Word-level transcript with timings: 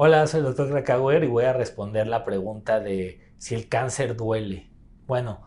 Hola, 0.00 0.26
soy 0.28 0.38
el 0.38 0.46
doctor 0.46 0.70
Krakauer 0.70 1.24
y 1.24 1.26
voy 1.26 1.44
a 1.44 1.52
responder 1.52 2.06
la 2.06 2.24
pregunta 2.24 2.78
de 2.78 3.20
si 3.38 3.56
el 3.56 3.68
cáncer 3.68 4.16
duele. 4.16 4.70
Bueno, 5.08 5.42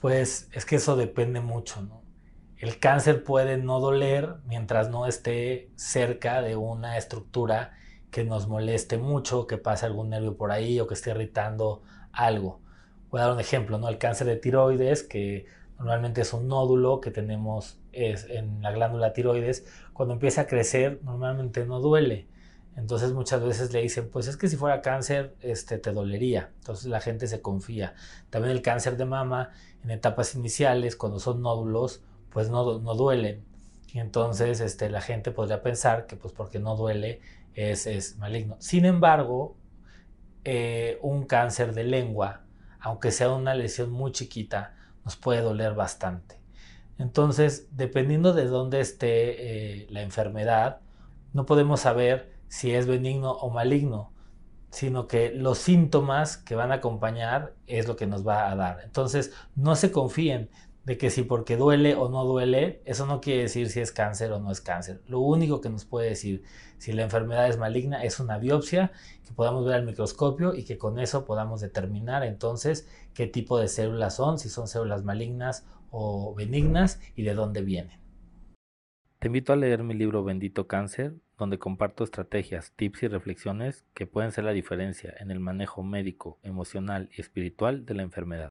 pues 0.00 0.48
es 0.52 0.64
que 0.64 0.76
eso 0.76 0.94
depende 0.94 1.40
mucho, 1.40 1.82
¿no? 1.82 2.02
El 2.58 2.78
cáncer 2.78 3.24
puede 3.24 3.56
no 3.56 3.80
doler 3.80 4.36
mientras 4.46 4.88
no 4.88 5.06
esté 5.06 5.72
cerca 5.74 6.42
de 6.42 6.54
una 6.54 6.96
estructura 6.96 7.72
que 8.12 8.22
nos 8.22 8.46
moleste 8.46 8.98
mucho, 8.98 9.48
que 9.48 9.58
pase 9.58 9.84
algún 9.84 10.10
nervio 10.10 10.36
por 10.36 10.52
ahí 10.52 10.78
o 10.78 10.86
que 10.86 10.94
esté 10.94 11.10
irritando 11.10 11.82
algo. 12.12 12.60
Voy 13.10 13.20
a 13.20 13.24
dar 13.24 13.32
un 13.32 13.40
ejemplo, 13.40 13.78
¿no? 13.78 13.88
El 13.88 13.98
cáncer 13.98 14.28
de 14.28 14.36
tiroides, 14.36 15.02
que 15.02 15.46
normalmente 15.78 16.20
es 16.20 16.32
un 16.32 16.48
nódulo 16.48 17.00
que 17.00 17.10
tenemos 17.10 17.78
en 17.92 18.62
la 18.62 18.72
glándula 18.72 19.12
tiroides, 19.12 19.66
cuando 19.92 20.14
empieza 20.14 20.42
a 20.42 20.46
crecer 20.46 21.00
normalmente 21.02 21.64
no 21.66 21.80
duele. 21.80 22.26
Entonces 22.76 23.12
muchas 23.12 23.42
veces 23.44 23.72
le 23.72 23.82
dicen, 23.82 24.08
pues 24.10 24.28
es 24.28 24.36
que 24.36 24.48
si 24.48 24.56
fuera 24.56 24.80
cáncer, 24.80 25.34
este, 25.40 25.78
te 25.78 25.92
dolería. 25.92 26.50
Entonces 26.58 26.86
la 26.86 27.00
gente 27.00 27.26
se 27.26 27.42
confía. 27.42 27.94
También 28.30 28.52
el 28.52 28.62
cáncer 28.62 28.96
de 28.96 29.04
mama, 29.04 29.50
en 29.84 29.90
etapas 29.90 30.34
iniciales, 30.34 30.96
cuando 30.96 31.18
son 31.18 31.42
nódulos, 31.42 32.02
pues 32.30 32.48
no, 32.48 32.78
no 32.78 32.94
duelen. 32.94 33.44
Entonces 33.94 34.60
este, 34.60 34.88
la 34.88 35.02
gente 35.02 35.32
podría 35.32 35.62
pensar 35.62 36.06
que 36.06 36.16
pues 36.16 36.32
porque 36.32 36.58
no 36.58 36.76
duele 36.76 37.20
es, 37.54 37.86
es 37.86 38.16
maligno. 38.16 38.56
Sin 38.58 38.86
embargo, 38.86 39.56
eh, 40.44 40.98
un 41.02 41.26
cáncer 41.26 41.74
de 41.74 41.84
lengua, 41.84 42.42
aunque 42.80 43.10
sea 43.10 43.30
una 43.30 43.54
lesión 43.54 43.90
muy 43.90 44.12
chiquita, 44.12 44.74
nos 45.04 45.16
puede 45.16 45.40
doler 45.40 45.74
bastante. 45.74 46.40
Entonces, 46.98 47.68
dependiendo 47.72 48.32
de 48.32 48.46
dónde 48.46 48.80
esté 48.80 49.82
eh, 49.82 49.86
la 49.90 50.02
enfermedad, 50.02 50.80
no 51.32 51.46
podemos 51.46 51.80
saber 51.80 52.32
si 52.48 52.72
es 52.72 52.86
benigno 52.86 53.32
o 53.32 53.50
maligno, 53.50 54.12
sino 54.70 55.06
que 55.06 55.32
los 55.34 55.58
síntomas 55.58 56.36
que 56.36 56.54
van 56.54 56.72
a 56.72 56.76
acompañar 56.76 57.54
es 57.66 57.88
lo 57.88 57.96
que 57.96 58.06
nos 58.06 58.26
va 58.26 58.50
a 58.50 58.56
dar. 58.56 58.80
Entonces, 58.84 59.32
no 59.54 59.74
se 59.74 59.90
confíen 59.90 60.50
de 60.84 60.98
que 60.98 61.10
si 61.10 61.22
porque 61.22 61.56
duele 61.56 61.94
o 61.94 62.08
no 62.08 62.24
duele, 62.24 62.82
eso 62.84 63.06
no 63.06 63.20
quiere 63.20 63.42
decir 63.42 63.68
si 63.68 63.80
es 63.80 63.92
cáncer 63.92 64.32
o 64.32 64.40
no 64.40 64.50
es 64.50 64.60
cáncer. 64.60 65.00
Lo 65.06 65.20
único 65.20 65.60
que 65.60 65.68
nos 65.68 65.84
puede 65.84 66.08
decir 66.08 66.42
si 66.78 66.92
la 66.92 67.02
enfermedad 67.02 67.48
es 67.48 67.58
maligna 67.58 68.02
es 68.02 68.18
una 68.18 68.38
biopsia 68.38 68.90
que 69.24 69.32
podamos 69.32 69.64
ver 69.64 69.74
al 69.74 69.84
microscopio 69.84 70.54
y 70.54 70.64
que 70.64 70.78
con 70.78 70.98
eso 70.98 71.24
podamos 71.24 71.60
determinar 71.60 72.24
entonces 72.24 72.88
qué 73.14 73.26
tipo 73.26 73.58
de 73.58 73.68
células 73.68 74.16
son, 74.16 74.38
si 74.38 74.48
son 74.48 74.66
células 74.66 75.04
malignas 75.04 75.64
o 75.90 76.34
benignas 76.34 77.00
y 77.14 77.22
de 77.22 77.34
dónde 77.34 77.62
vienen. 77.62 78.00
Te 79.20 79.28
invito 79.28 79.52
a 79.52 79.56
leer 79.56 79.84
mi 79.84 79.94
libro 79.94 80.24
Bendito 80.24 80.66
Cáncer, 80.66 81.14
donde 81.38 81.60
comparto 81.60 82.02
estrategias, 82.02 82.72
tips 82.74 83.04
y 83.04 83.08
reflexiones 83.08 83.84
que 83.94 84.08
pueden 84.08 84.32
ser 84.32 84.42
la 84.42 84.52
diferencia 84.52 85.14
en 85.20 85.30
el 85.30 85.38
manejo 85.38 85.84
médico, 85.84 86.40
emocional 86.42 87.08
y 87.16 87.20
espiritual 87.20 87.86
de 87.86 87.94
la 87.94 88.02
enfermedad. 88.02 88.50